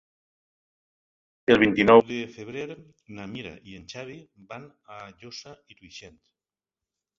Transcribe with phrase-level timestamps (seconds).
[1.55, 2.65] El vint-i-nou de febrer
[3.19, 4.19] na Mira i en Xavi
[4.55, 6.21] van a Josa i Tuixén.